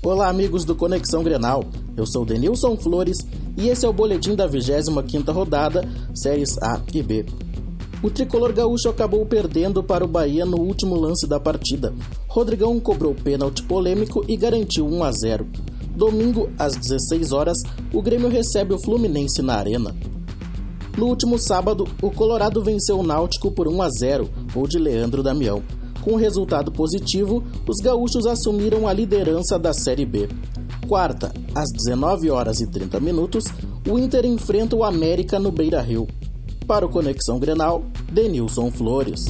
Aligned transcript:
Olá, 0.00 0.28
amigos 0.28 0.64
do 0.64 0.76
Conexão 0.76 1.24
Grenal. 1.24 1.64
Eu 1.96 2.06
sou 2.06 2.24
Denilson 2.24 2.76
Flores 2.76 3.26
e 3.56 3.68
esse 3.68 3.84
é 3.84 3.88
o 3.88 3.92
boletim 3.92 4.36
da 4.36 4.48
25ª 4.48 5.32
rodada, 5.32 5.82
séries 6.14 6.56
A 6.62 6.80
e 6.94 7.02
B. 7.02 7.26
O 8.00 8.08
tricolor 8.08 8.52
gaúcho 8.52 8.88
acabou 8.88 9.26
perdendo 9.26 9.82
para 9.82 10.04
o 10.04 10.08
Bahia 10.08 10.46
no 10.46 10.56
último 10.60 10.94
lance 10.94 11.26
da 11.26 11.40
partida. 11.40 11.92
Rodrigão 12.28 12.78
cobrou 12.78 13.12
pênalti 13.12 13.64
polêmico 13.64 14.24
e 14.28 14.36
garantiu 14.36 14.86
1 14.86 15.02
a 15.02 15.10
0. 15.10 15.48
Domingo, 15.96 16.48
às 16.56 16.76
16 16.76 17.32
horas, 17.32 17.58
o 17.92 18.00
Grêmio 18.00 18.28
recebe 18.28 18.72
o 18.72 18.78
Fluminense 18.78 19.42
na 19.42 19.56
Arena. 19.56 19.96
No 20.96 21.06
último 21.06 21.40
sábado, 21.40 21.88
o 22.00 22.10
Colorado 22.12 22.62
venceu 22.62 23.00
o 23.00 23.02
Náutico 23.02 23.50
por 23.50 23.66
1 23.66 23.82
a 23.82 23.88
0, 23.90 24.30
gol 24.54 24.68
de 24.68 24.78
Leandro 24.78 25.24
Damião. 25.24 25.60
Com 26.08 26.16
resultado 26.16 26.72
positivo, 26.72 27.44
os 27.68 27.84
gaúchos 27.84 28.24
assumiram 28.24 28.88
a 28.88 28.94
liderança 28.94 29.58
da 29.58 29.74
Série 29.74 30.06
B. 30.06 30.26
Quarta, 30.88 31.30
às 31.54 31.70
19 31.70 32.30
horas 32.30 32.62
e 32.62 32.66
30 32.66 32.98
minutos, 32.98 33.44
o 33.86 33.98
Inter 33.98 34.24
enfrenta 34.24 34.74
o 34.74 34.84
América 34.84 35.38
no 35.38 35.52
Beira-Rio. 35.52 36.08
Para 36.66 36.86
o 36.86 36.88
Conexão 36.88 37.38
Grenal, 37.38 37.84
Denilson 38.10 38.70
Flores. 38.70 39.26